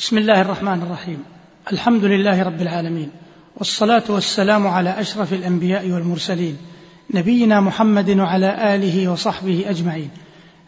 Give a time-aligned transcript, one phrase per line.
[0.00, 1.24] بسم الله الرحمن الرحيم.
[1.72, 3.10] الحمد لله رب العالمين.
[3.56, 6.56] والصلاة والسلام على أشرف الأنبياء والمرسلين
[7.14, 10.10] نبينا محمد وعلى آله وصحبه أجمعين.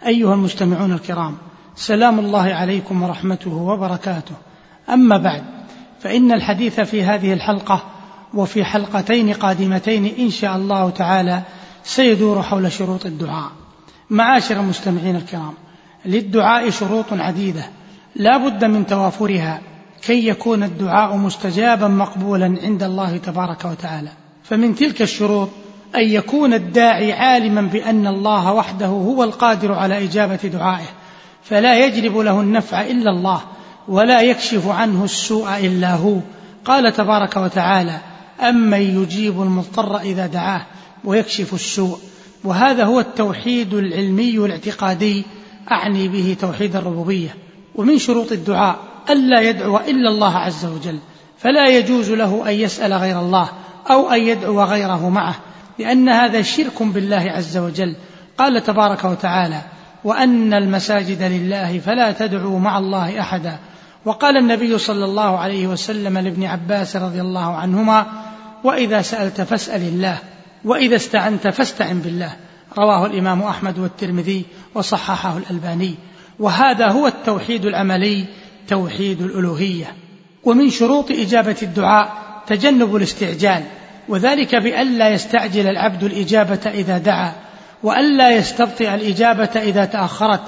[0.07, 1.37] أيها المستمعون الكرام
[1.77, 4.35] سلام الله عليكم ورحمته وبركاته.
[4.89, 5.43] أما بعد
[6.01, 7.83] فإن الحديث في هذه الحلقة
[8.35, 11.43] وفي حلقتين قادمتين إن شاء الله تعالى
[11.85, 13.51] سيدور حول شروط الدعاء.
[14.11, 15.55] معاشر المستمعين الكرام
[16.07, 17.65] للدعاء شروط عديدة.
[18.17, 19.61] لا بد من توافرها
[20.03, 24.09] كي يكون الدعاء مستجابا مقبولا عند الله تبارك وتعالى.
[24.45, 25.49] فمن تلك الشروط
[25.97, 30.87] أن يكون الداعي عالما بأن الله وحده هو القادر على إجابة دعائه
[31.43, 33.41] فلا يجلب له النفع إلا الله
[33.89, 36.17] ولا يكشف عنه السوء إلا هو.
[36.65, 37.99] قال تبارك وتعالى
[38.41, 40.67] امن يجيب المضطر إذا دعاه
[41.05, 41.99] ويكشف السوء.
[42.45, 45.25] وهذا هو التوحيد العلمي الاعتقادي
[45.71, 47.35] أعني به توحيد الربوبية.
[47.75, 48.77] ومن شروط الدعاء
[49.11, 50.99] ألا يدعو إلا الله عز وجل
[51.39, 53.49] فلا يجوز له أن يسأل غير الله
[53.91, 55.35] أو أن يدعو غيره معه
[55.79, 57.97] لأن هذا شرك بالله عز وجل.
[58.39, 59.61] قال تبارك وتعالى
[60.05, 63.59] وأن المساجد لله فلا تدعوا مع الله أحدا.
[64.05, 68.07] وقال النبي صلى الله عليه وسلم لابن عباس رضي الله عنهما
[68.65, 70.19] وإذا سألت فاسأل الله
[70.65, 72.33] وإذا استعنت فاستعن بالله.
[72.79, 75.95] رواه الإمام أحمد والترمذي وصححه الألباني.
[76.43, 78.25] وهذا هو التوحيد العملي
[78.69, 79.95] توحيد الألوهية.
[80.45, 82.13] ومن شروط إجابة الدعاء
[82.47, 83.63] تجنب الاستعجال
[84.09, 87.33] وذلك بألا يستعجل العبد الإجابة إذا دعا
[87.83, 90.43] وألا يستبطئ الإجابة إذا تأخرت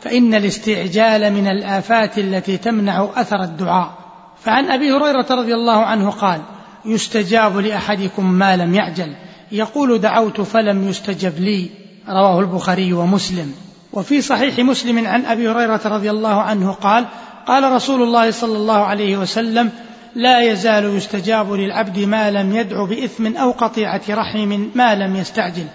[0.00, 3.98] فإن الاستعجال من الآفات التي تمنع أثر الدعاء.
[4.40, 6.40] فعن أبي هريرة رضي الله عنه قال
[6.84, 9.14] يستجاب لأحدكم ما لم يعجل
[9.52, 11.70] يقول دعوت فلم يستجب لي
[12.08, 13.67] رواه البخاري ومسلم.
[13.92, 17.06] وفي صحيح مسلم عن أبي هريرة رضي الله عنه قال
[17.46, 19.70] قال رسول الله صلى الله عليه وسلم
[20.14, 25.66] لا يزال يستجاب للعبد ما لم يدع بإثم أو قطيعة رحم ما لم يستعجل.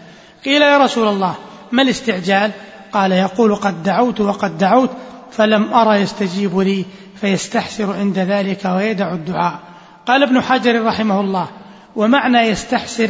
[0.45, 1.35] قيل يا رسول الله
[1.71, 2.51] ما الاستعجال؟
[2.91, 4.89] قال يقول قد دعوت وقد دعوت
[5.31, 6.85] فلم ارى يستجيب لي
[7.21, 9.59] فيستحسر عند ذلك ويدع الدعاء.
[10.05, 11.47] قال ابن حجر رحمه الله
[11.95, 13.09] ومعنى يستحسر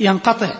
[0.00, 0.50] ينقطع.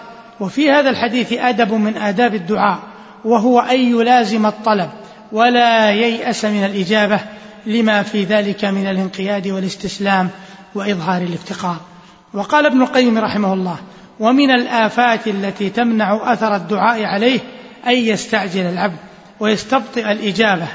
[0.41, 2.94] وفي هذا الحديث أدب من آداب الدعاء.
[3.25, 4.91] وهو أن يلازم الطلب
[5.33, 7.21] ولا ييأس من الإجابة
[7.67, 10.31] لما في ذلك من الانقياد والاستسلام
[10.75, 11.77] وإظهار الافتقار.
[12.35, 13.77] وقال ابن القيم رحمه الله
[14.21, 17.41] ومن الآفات التي تمنع أثر الدعاء عليه
[17.87, 18.97] أن يستعجل العبد
[19.41, 20.67] ويستبطئ الإجابة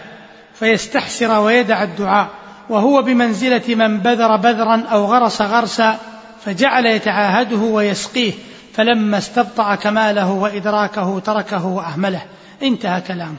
[0.53, 2.27] فيستحسر ويدع الدعاء
[2.69, 5.97] وهو بمنزلة من بذر بذرا أو غرس غرسا
[6.45, 8.33] فجعل يتعاهده ويسقيه
[8.79, 12.21] فلما استبطأ كماله وإدراكه تركه وأهمله.
[12.63, 13.37] انتهى كلامه.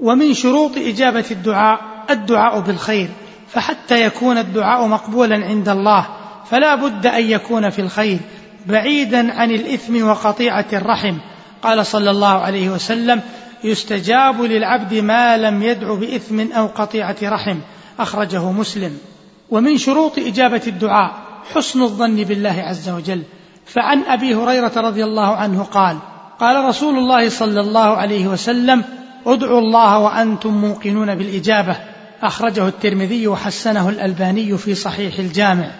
[0.00, 1.80] ومن شروط إجابة الدعاء
[2.10, 3.08] الدعاء بالخير.
[3.48, 6.06] فحتى يكون الدعاء مقبولا عند الله
[6.50, 8.18] فلا بد أن يكون في الخير
[8.66, 11.16] بعيدا عن الإثم وقطيعة الرحم.
[11.62, 13.20] قال صلى الله عليه وسلم
[13.64, 17.58] يستجاب للعبد ما لم يدع بإثم أو قطيعة رحم.
[18.00, 18.98] أخرجه مسلم.
[19.50, 21.14] ومن شروط إجابة الدعاء
[21.54, 23.22] حسن الظن بالله عز وجل.
[23.68, 25.96] فعن أبي هريرة رضي الله عنه قال
[26.40, 28.84] قال رسول الله صلى الله عليه وسلم
[29.26, 31.76] ادعوا الله وأنتم موقنون بالإجابة.
[32.22, 35.70] أخرجه الترمذي وحسنه الألباني في صحيح الجامع.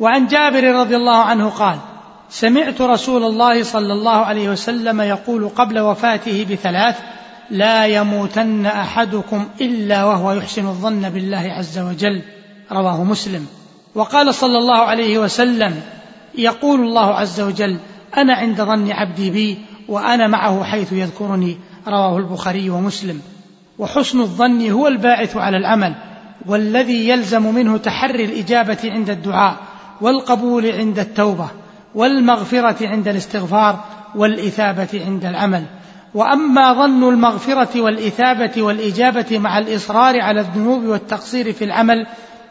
[0.00, 1.78] وعن جابر رضي الله عنه قال
[2.30, 6.96] سمعت رسول الله صلى الله عليه وسلم يقول قبل وفاته بثلاث
[7.50, 12.22] لا يموتن أحدكم إلا وهو يحسن الظن بالله عز وجل.
[12.72, 13.46] رواه مسلم.
[13.94, 15.82] وقال صلى الله عليه وسلم
[16.38, 17.78] يقول الله عز وجل
[18.16, 19.58] أنا عند ظن عبدي بي
[19.88, 21.56] وأنا معه حيث يذكرني
[21.88, 23.20] رواه البخاري ومسلم.
[23.78, 25.94] وحسن الظن هو الباعث على العمل
[26.46, 29.56] والذي يلزم منه تحري الإجابة عند الدعاء
[30.00, 31.48] والقبول عند التوبة
[31.94, 35.64] والمغفرة عند الاستغفار والإثابة عند العمل.
[36.14, 42.06] وأما ظن المغفرة والإثابة والإجابة مع الإصرار على الذنوب والتقصير في العمل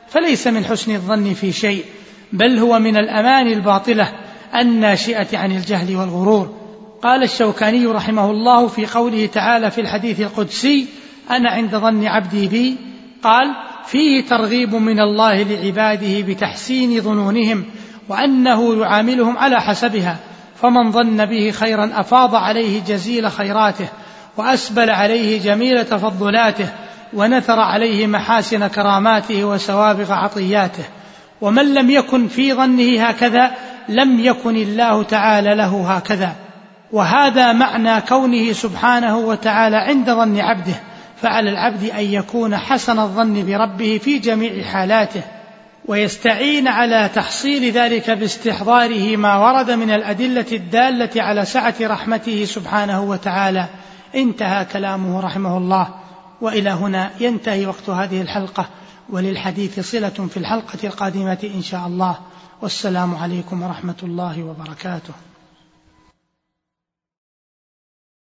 [0.08, 1.86] فليس من حسن الظن في شيء.
[2.38, 4.12] بل هو من الأمان الباطلة
[4.56, 6.54] الناشئة عن الجهل والغرور.
[7.04, 10.88] قال الشوكاني رحمه الله في قوله تعالى في الحديث القدسي
[11.32, 12.78] أنا عند ظن عبدي بي.
[13.24, 13.56] قال
[13.86, 17.66] فيه ترغيب من الله لعباده بتحسين ظنونهم
[18.10, 20.18] وأنه يعاملهم على حسبها
[20.62, 23.88] فمن ظن به خيرا أفاض عليه جزيل خيراته
[24.38, 26.70] وأسبل عليه جميل تفضلاته
[27.14, 30.84] ونثر عليه محاسن كراماته وسوابغ عطياته.
[31.42, 33.52] ومن لم يكن في ظنه هكذا
[33.90, 36.36] لم يكن الله تعالى له هكذا.
[36.92, 40.74] وهذا معنى كونه سبحانه وتعالى عند ظن عبده
[41.22, 45.22] فعلى العبد أن يكون حسن الظن بربه في جميع حالاته.
[45.86, 53.66] ويستعين على تحصيل ذلك باستحضاره ما ورد من الأدلة الدالة على سعة رحمته سبحانه وتعالى.
[54.16, 55.88] انتهى كلامه رحمه الله.
[56.42, 58.66] وإلى هنا ينتهي وقت هذه الحلقة.
[59.10, 62.18] وللحديث صلة في الحلقة القادمة إن شاء الله.
[62.62, 65.13] والسلام عليكم ورحمة الله وبركاته.